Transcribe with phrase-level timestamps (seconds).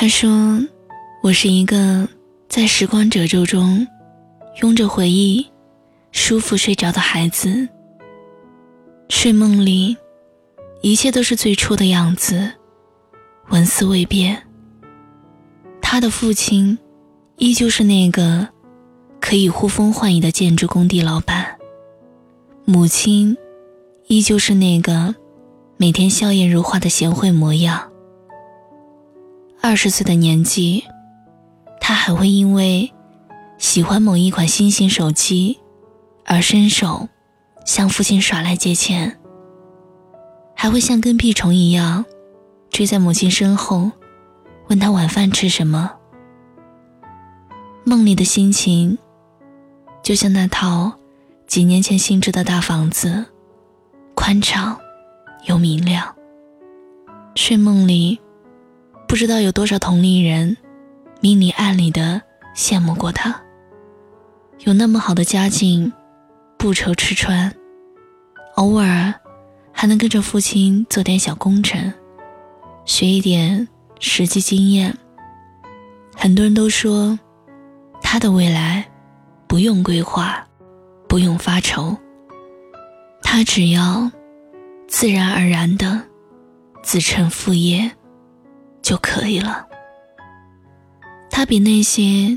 [0.00, 0.58] 他说
[1.22, 2.08] ：“我是一个
[2.48, 3.86] 在时光褶皱中
[4.62, 5.46] 拥着回忆
[6.10, 7.68] 舒服睡着的孩子。
[9.10, 9.94] 睡梦里，
[10.80, 12.50] 一切都是最初的样子，
[13.50, 14.42] 纹丝未变。
[15.82, 16.78] 他的父亲
[17.36, 18.48] 依旧是那个
[19.20, 21.58] 可以呼风唤雨的建筑工地老板，
[22.64, 23.36] 母亲
[24.06, 25.14] 依旧是那个
[25.76, 27.86] 每天笑颜如花的贤惠模样。”
[29.62, 30.84] 二十岁的年纪，
[31.80, 32.90] 他还会因为
[33.58, 35.60] 喜欢某一款新型手机
[36.24, 37.08] 而伸手
[37.66, 39.18] 向父亲耍赖借钱，
[40.56, 42.04] 还会像跟屁虫一样
[42.70, 43.92] 追在母亲身后，
[44.68, 45.92] 问他晚饭吃什么。
[47.84, 48.96] 梦里的心情，
[50.02, 50.90] 就像那套
[51.46, 53.26] 几年前新置的大房子，
[54.14, 54.80] 宽敞
[55.46, 56.14] 又明亮。
[57.34, 58.18] 睡梦里。
[59.10, 60.56] 不知道有多少同龄人，
[61.20, 62.22] 明里暗里的
[62.54, 63.42] 羡慕过他。
[64.60, 65.92] 有那么好的家境，
[66.56, 67.52] 不愁吃穿，
[68.54, 69.12] 偶尔
[69.72, 71.92] 还能跟着父亲做点小工程，
[72.84, 73.66] 学一点
[73.98, 74.96] 实际经验。
[76.14, 77.18] 很多人都说，
[78.00, 78.88] 他的未来
[79.48, 80.46] 不用规划，
[81.08, 81.96] 不用发愁，
[83.24, 84.08] 他只要
[84.86, 86.00] 自然而然的
[86.84, 87.90] 子承父业。
[88.90, 89.68] 就可以了。
[91.30, 92.36] 他比那些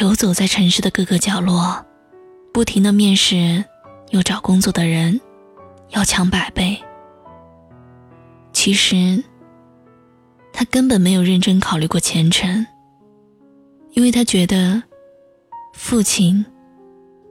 [0.00, 1.86] 游走在城市的各个角落，
[2.52, 3.64] 不停的面试
[4.10, 5.20] 又找工作的人
[5.90, 6.76] 要强百倍。
[8.52, 9.22] 其实，
[10.52, 12.66] 他根本没有认真考虑过前程，
[13.92, 14.82] 因为他觉得
[15.74, 16.44] 父亲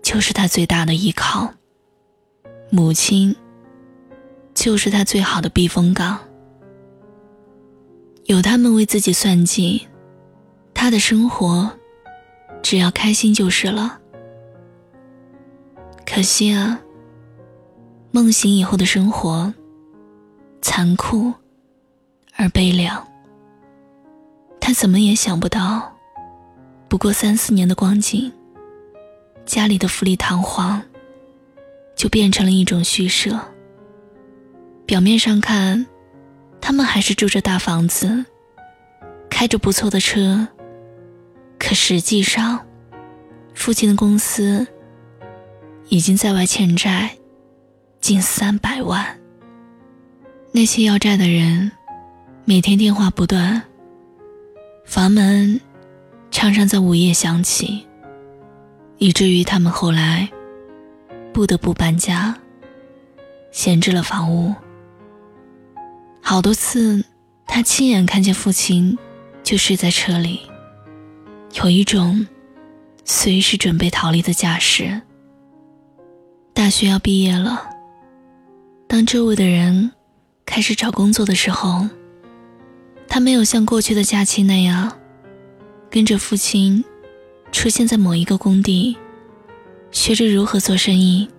[0.02, 1.54] 就是他最大的依靠，
[2.72, 3.36] 母亲
[4.54, 6.18] 就是他最好的避风港。
[8.28, 9.88] 有他们为自己算计，
[10.74, 11.72] 他的生活
[12.62, 14.00] 只要开心就是了。
[16.06, 16.78] 可惜啊，
[18.12, 19.54] 梦醒以后的生活
[20.62, 21.34] 残酷
[22.36, 23.08] 而悲凉。
[24.60, 25.96] 他怎么也想不到，
[26.90, 28.30] 不过三四年的光景，
[29.46, 30.82] 家里的富丽堂皇
[31.96, 33.40] 就变成了一种虚设。
[34.86, 35.88] 表面上看。
[36.68, 38.26] 他们还是住着大房子，
[39.30, 40.46] 开着不错的车，
[41.58, 42.60] 可实际上，
[43.54, 44.68] 父亲的公司
[45.88, 47.16] 已经在外欠债
[48.02, 49.18] 近三百万。
[50.52, 51.72] 那些要债的人
[52.44, 53.62] 每天电话不断，
[54.84, 55.62] 房门
[56.32, 57.88] 常常在午夜响起，
[58.98, 60.28] 以至于他们后来
[61.32, 62.38] 不得不搬家，
[63.52, 64.54] 闲置了房屋。
[66.30, 67.06] 好多次，
[67.46, 68.98] 他亲眼看见父亲
[69.44, 70.42] 就睡在车里，
[71.54, 72.28] 有一种
[73.06, 75.02] 随时准备逃离的架势。
[76.54, 77.70] 大学要毕业了，
[78.90, 79.94] 当周围的人
[80.46, 81.88] 开始找工作的时候，
[83.08, 84.92] 他没有像过去的假期那样
[85.90, 86.84] 跟着父亲
[87.54, 88.98] 出现在某一个工地，
[89.92, 91.30] 学着如何做生意。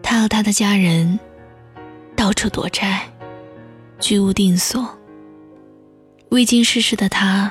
[0.00, 1.18] 他和他的家人
[2.14, 3.02] 到处躲债。
[4.00, 4.88] 居无定所。
[6.30, 7.50] 未经世事的他，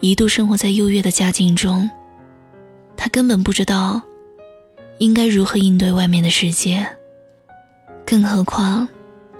[0.00, 1.90] 一度生活在优越的家境中。
[2.96, 4.00] 他根本不知道
[4.98, 6.86] 应该如何应对外面的世界。
[8.06, 8.86] 更何况，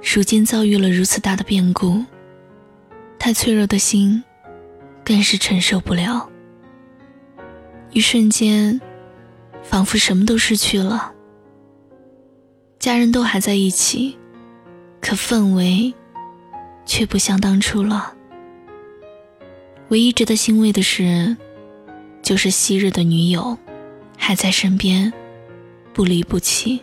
[0.02, 2.04] 如今遭遇了如此大的变故，
[3.18, 4.22] 太脆弱的心
[5.04, 6.28] 更是承受不了。
[7.90, 8.80] 一瞬间，
[9.62, 11.12] 仿佛什么都失去了。
[12.78, 14.16] 家人都还在一起，
[15.00, 15.92] 可氛围……
[16.90, 18.12] 却不像当初了。
[19.90, 21.36] 唯一值得欣慰的是，
[22.20, 23.56] 就是昔日的女友
[24.18, 25.12] 还在身边，
[25.92, 26.80] 不离不弃。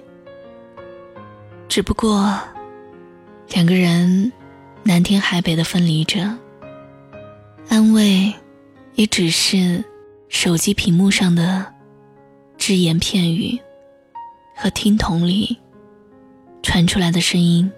[1.68, 2.40] 只不过，
[3.50, 4.32] 两个人
[4.82, 6.38] 南天海北的分离着，
[7.68, 8.34] 安慰
[8.96, 9.84] 也只是
[10.30, 11.66] 手机屏幕上的
[12.58, 13.60] 只言片语
[14.56, 15.58] 和听筒里
[16.64, 17.70] 传出来的声音。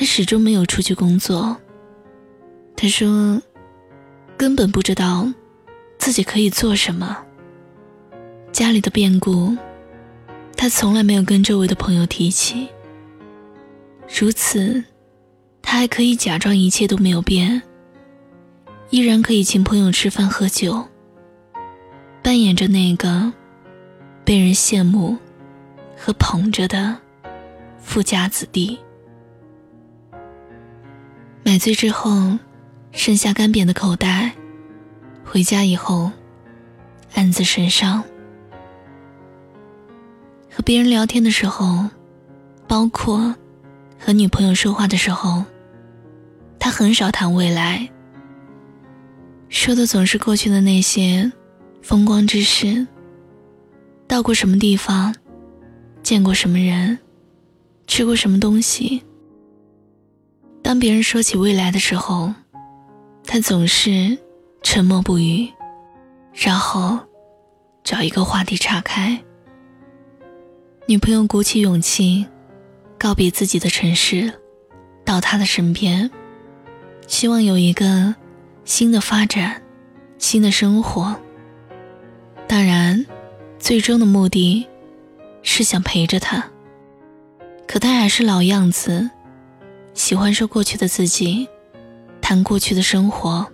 [0.00, 1.54] 他始终没有出去工作。
[2.74, 3.38] 他说
[4.34, 5.30] ：“根本不知道
[5.98, 7.18] 自己可以做什么。
[8.50, 9.54] 家里的变故，
[10.56, 12.66] 他从来没有跟周围的朋友提起。
[14.08, 14.82] 如此，
[15.60, 17.60] 他还可以假装一切都没有变，
[18.88, 20.82] 依然可以请朋友吃饭喝酒，
[22.22, 23.30] 扮演着那个
[24.24, 25.18] 被人羡慕
[25.94, 26.96] 和捧着的
[27.82, 28.78] 富家子弟。”
[31.42, 32.38] 买醉之后，
[32.92, 34.32] 剩下干瘪的口袋，
[35.24, 36.10] 回家以后，
[37.14, 38.02] 暗自神伤。
[40.50, 41.88] 和别人聊天的时候，
[42.68, 43.34] 包括
[43.98, 45.42] 和女朋友说话的时候，
[46.58, 47.88] 他很少谈未来，
[49.48, 51.30] 说的总是过去的那些
[51.82, 52.86] 风光之事，
[54.06, 55.14] 到过什么地方，
[56.02, 56.98] 见过什么人，
[57.86, 59.02] 吃过什么东西。
[60.62, 62.32] 当别人说起未来的时候，
[63.24, 64.16] 他总是
[64.62, 65.48] 沉默不语，
[66.32, 66.98] 然后
[67.82, 69.20] 找一个话题岔开。
[70.86, 72.26] 女朋友鼓起勇气，
[72.98, 74.32] 告别自己的城市，
[75.04, 76.10] 到他的身边，
[77.06, 78.14] 希望有一个
[78.64, 79.62] 新的发展，
[80.18, 81.16] 新的生活。
[82.46, 83.06] 当然，
[83.58, 84.66] 最终的目的
[85.42, 86.44] 是想陪着他。
[87.66, 89.10] 可他还是老样子，
[89.94, 91.48] 喜欢说过去的自己，
[92.20, 93.46] 谈过去的生活，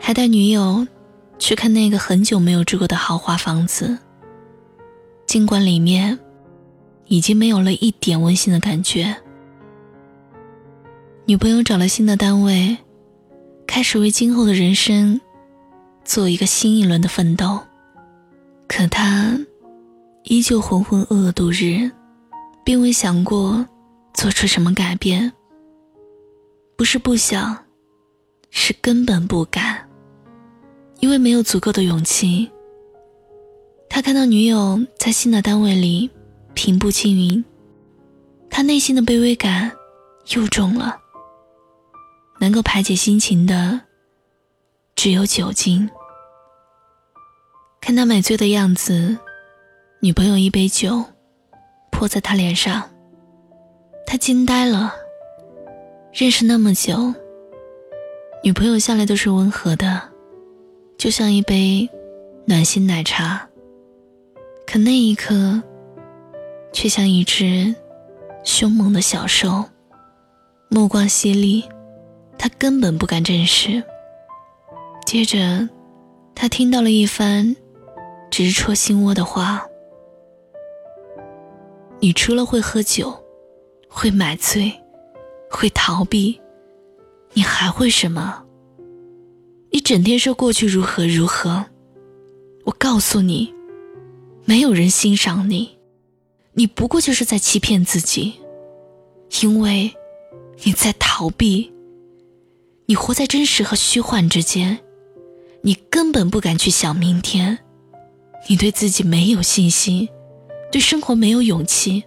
[0.00, 0.86] 还带女友
[1.38, 3.98] 去看那个很久没有住过的豪华房子。
[5.26, 6.18] 尽管里面
[7.06, 9.14] 已经没有了一点温馨的感觉，
[11.26, 12.76] 女朋友找了新的单位，
[13.66, 15.20] 开始为今后的人生
[16.04, 17.60] 做一个新一轮的奋斗，
[18.66, 19.38] 可他
[20.24, 21.90] 依旧浑浑噩噩度日，
[22.64, 23.66] 并未想过
[24.18, 25.32] 做出什么改变。
[26.76, 27.56] 不是不想，
[28.50, 29.88] 是根本不敢，
[30.98, 32.50] 因为没有足够的勇气。
[33.88, 36.10] 他看到女友在新的单位里
[36.52, 37.44] 平步青云，
[38.50, 39.70] 他内心的卑微感
[40.34, 40.98] 又重了。
[42.40, 43.80] 能够排解心情的
[44.96, 45.88] 只有酒精。
[47.80, 49.16] 看他买醉的样子，
[50.00, 51.04] 女朋友一杯酒
[51.92, 52.82] 泼在他脸上，
[54.10, 54.94] 他惊呆了。
[56.14, 57.12] 认识那么久，
[58.42, 60.00] 女朋友向来都是温和的，
[60.96, 61.86] 就像一杯
[62.46, 63.46] 暖心奶茶。
[64.66, 65.62] 可那一刻，
[66.72, 67.74] 却像一只
[68.44, 69.62] 凶猛的小兽，
[70.70, 71.62] 目光犀利，
[72.38, 73.82] 他根本不敢正视。
[75.04, 75.68] 接着，
[76.34, 77.54] 他听到了一番
[78.30, 79.66] 直戳心窝的话
[82.00, 83.14] ：“你除了会喝酒，
[83.88, 84.72] 会买醉，
[85.50, 86.40] 会逃避，
[87.32, 88.42] 你还会什么？
[89.70, 91.64] 你整天说过去如何如何，
[92.64, 93.52] 我告诉你。”
[94.44, 95.76] 没有人欣赏你，
[96.54, 98.32] 你不过就是在欺骗自己，
[99.42, 99.94] 因为
[100.62, 101.70] 你在逃避。
[102.86, 104.78] 你活在真实和虚幻之间，
[105.60, 107.58] 你根本不敢去想明天，
[108.48, 110.08] 你对自己没有信心，
[110.72, 112.02] 对生活没有勇气。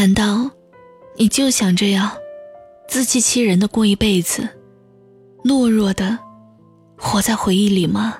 [0.00, 0.50] 难道
[1.18, 2.10] 你就想这样
[2.88, 4.48] 自欺欺人的过一辈子，
[5.44, 6.18] 懦弱的
[6.96, 8.16] 活在回忆里吗？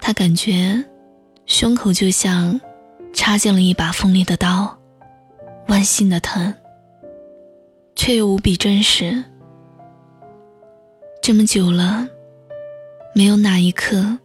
[0.00, 0.82] 他感觉
[1.44, 2.58] 胸口就像
[3.12, 4.74] 插进了一把锋利的刀，
[5.66, 6.54] 剜心的疼，
[7.94, 9.22] 却又无比真实。
[11.20, 12.08] 这么久了，
[13.14, 14.16] 没有哪一刻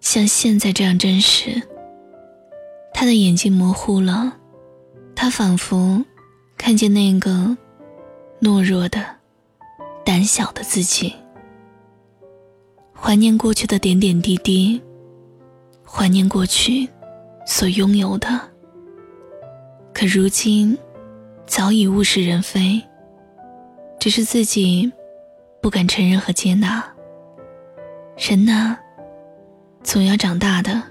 [0.00, 1.62] 像现在这样真实。
[2.92, 4.38] 他的眼睛模糊了，
[5.14, 6.04] 他仿佛
[6.56, 7.56] 看见那个
[8.40, 9.04] 懦弱的、
[10.04, 11.14] 胆小的自己，
[12.92, 14.80] 怀念过去的点点滴滴。
[15.84, 16.88] 怀念过去
[17.44, 18.40] 所拥有的，
[19.92, 20.78] 可如今
[21.46, 22.82] 早已物是人非，
[24.00, 24.90] 只是自己
[25.60, 26.82] 不敢承认和接纳。
[28.16, 28.74] 人呐，
[29.82, 30.82] 总要长大的。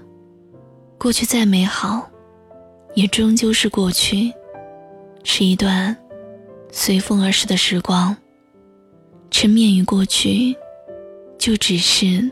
[0.98, 2.08] 过去再美好，
[2.94, 4.32] 也终究是过去，
[5.24, 5.96] 是一段
[6.70, 8.16] 随风而逝的时光。
[9.30, 10.54] 沉湎于过去，
[11.38, 12.30] 就只是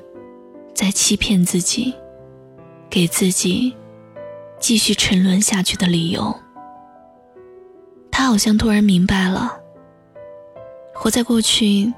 [0.74, 1.94] 在欺骗自己。
[2.90, 3.72] 给自己
[4.58, 6.34] 继续沉沦下去的理由。
[8.10, 9.60] 他好像突然明白了，
[10.92, 11.94] 活在过去，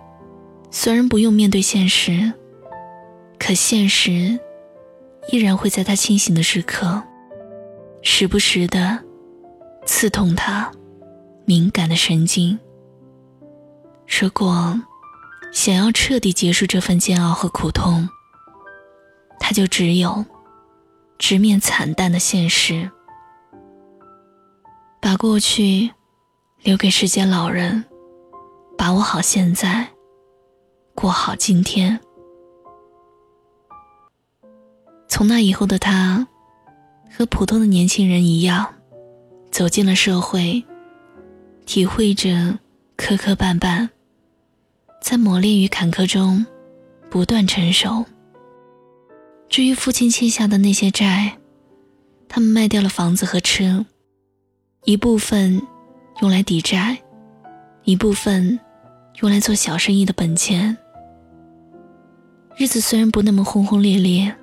[0.70, 2.30] 虽然不用面对现实，
[3.38, 4.38] 可现实
[5.30, 7.02] 依然会在他清醒的时刻，
[8.02, 8.98] 时不时的
[9.86, 10.70] 刺痛他
[11.46, 12.58] 敏感的神经。
[14.20, 14.78] 如果
[15.52, 18.08] 想要彻底结束这份煎熬和苦痛，
[19.40, 20.24] 他就只有。
[21.18, 22.90] 直面惨淡的现实，
[25.00, 25.88] 把过去
[26.62, 27.84] 留给世间老人，
[28.76, 29.88] 把握好现在，
[30.96, 32.00] 过好今天。
[35.06, 36.26] 从那以后的他，
[37.22, 38.66] 和普通的年轻人一样，
[39.52, 40.64] 走进了社会，
[41.64, 42.58] 体会着
[42.96, 43.88] 磕磕绊绊，
[45.00, 46.44] 在磨练与坎坷中
[47.08, 48.04] 不断成熟。
[49.48, 51.38] 至于父亲欠下的那些债，
[52.28, 53.86] 他们卖掉了房子和车，
[54.82, 55.62] 一部分
[56.22, 57.00] 用来抵债，
[57.84, 58.58] 一部分
[59.20, 60.76] 用来做小生意的本钱。
[62.56, 64.34] 日子虽然不那么轰轰烈烈，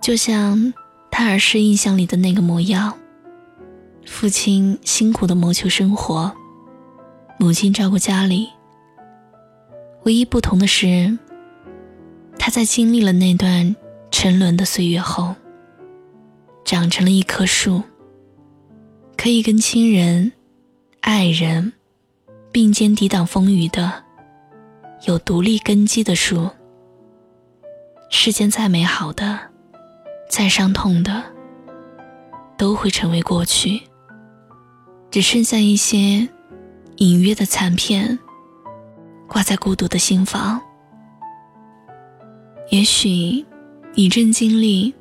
[0.00, 0.72] 就像
[1.12, 2.98] 他儿时印象里的那个模样，
[4.06, 6.32] 父亲辛苦的谋求生活。
[7.38, 8.48] 母亲照顾家里，
[10.04, 11.18] 唯一不同的是，
[12.38, 13.76] 他在经历了那段
[14.10, 15.34] 沉沦的岁月后，
[16.64, 17.82] 长成了一棵树，
[19.16, 20.32] 可以跟亲人、
[21.00, 21.74] 爱人
[22.50, 24.02] 并肩抵挡风雨的，
[25.06, 26.48] 有独立根基的树。
[28.08, 29.38] 世间再美好的，
[30.32, 31.22] 再伤痛的，
[32.56, 33.82] 都会成为过去，
[35.10, 36.26] 只剩下一些。
[36.98, 38.18] 隐约的残片，
[39.26, 40.60] 挂在孤独的心房。
[42.70, 43.44] 也许
[43.94, 44.94] 你正经历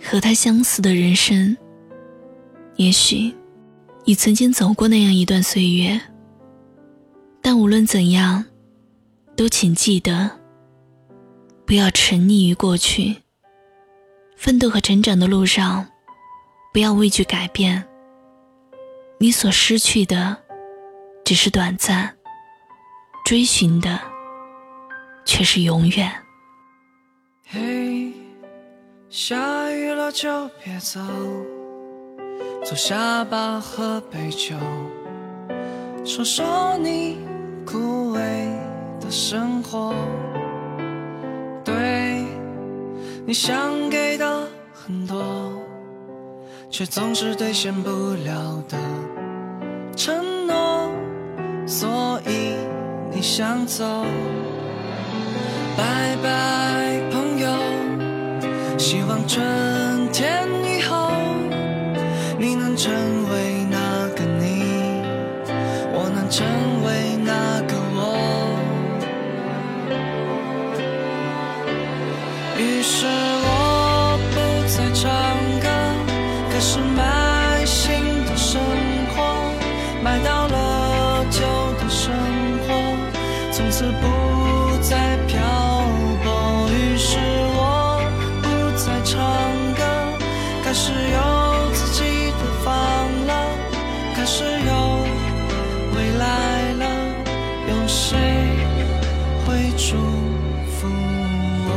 [0.00, 1.56] 和他相似的人生，
[2.76, 3.34] 也许
[4.04, 6.00] 你曾经走过那样一段岁月。
[7.42, 8.44] 但无论怎样，
[9.34, 10.30] 都请记得，
[11.66, 13.16] 不要沉溺于过去。
[14.38, 15.86] 奋斗和成长的路上，
[16.72, 17.84] 不要畏惧改变。
[19.18, 20.36] 你所失去的。
[21.24, 22.16] 只是短暂，
[23.22, 24.00] 追寻的
[25.26, 26.10] 却是永远。
[27.46, 28.10] 嘿，
[29.10, 30.98] 下雨了就别走，
[32.64, 34.56] 坐下吧，喝杯酒，
[36.02, 37.18] 说说你
[37.66, 38.18] 枯萎
[38.98, 39.94] 的生活。
[41.62, 42.24] 对
[43.28, 45.22] 你想给的很多，
[46.70, 47.90] 却总是兑现不
[48.24, 48.78] 了的
[49.94, 50.90] 承诺
[51.66, 52.54] 所以
[53.12, 53.84] 你想走，
[55.76, 57.48] 拜拜朋友。
[58.78, 59.44] 希望春
[60.10, 61.10] 天以后，
[62.38, 62.90] 你能成
[63.30, 65.02] 为那个你，
[65.92, 66.46] 我能成
[94.38, 94.50] 只有
[95.96, 96.84] 未来了，
[97.68, 98.16] 有谁
[99.44, 99.96] 会祝
[100.70, 100.86] 福
[101.66, 101.68] 我？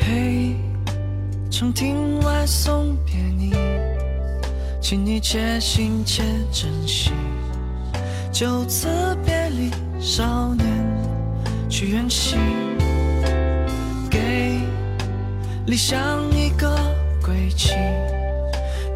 [0.00, 0.54] 嘿，
[1.50, 3.54] 长亭外送别你，
[4.82, 7.10] 请你且行且珍惜。
[8.40, 8.88] 就此
[9.22, 9.70] 别离，
[10.00, 10.66] 少年
[11.68, 12.38] 去远行，
[14.10, 14.60] 给
[15.66, 16.00] 理想
[16.32, 16.74] 一个
[17.22, 17.74] 归期，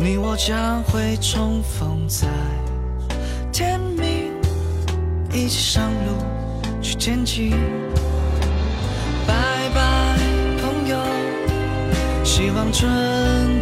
[0.01, 2.27] 你我将会重逢在
[3.53, 4.33] 天明，
[5.31, 6.25] 一起上路
[6.81, 7.51] 去前进。
[9.27, 9.35] 拜
[9.75, 10.17] 拜，
[10.63, 10.97] 朋友，
[12.25, 12.91] 希望春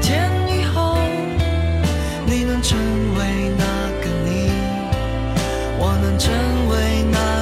[0.01, 0.97] 天以后。
[2.25, 2.79] 你能成
[3.19, 3.65] 为那，
[6.03, 6.33] 能成
[6.69, 7.42] 为那